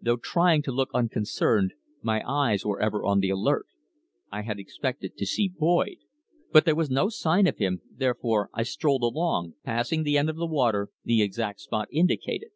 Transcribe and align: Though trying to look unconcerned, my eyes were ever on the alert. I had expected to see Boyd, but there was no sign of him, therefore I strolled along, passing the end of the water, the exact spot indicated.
Though 0.00 0.16
trying 0.18 0.62
to 0.62 0.70
look 0.70 0.90
unconcerned, 0.94 1.72
my 2.00 2.22
eyes 2.24 2.64
were 2.64 2.80
ever 2.80 3.04
on 3.04 3.18
the 3.18 3.30
alert. 3.30 3.66
I 4.30 4.42
had 4.42 4.60
expected 4.60 5.16
to 5.16 5.26
see 5.26 5.48
Boyd, 5.48 5.96
but 6.52 6.64
there 6.64 6.76
was 6.76 6.88
no 6.88 7.08
sign 7.08 7.48
of 7.48 7.58
him, 7.58 7.80
therefore 7.90 8.48
I 8.54 8.62
strolled 8.62 9.02
along, 9.02 9.54
passing 9.64 10.04
the 10.04 10.18
end 10.18 10.30
of 10.30 10.36
the 10.36 10.46
water, 10.46 10.90
the 11.02 11.20
exact 11.20 11.62
spot 11.62 11.88
indicated. 11.90 12.50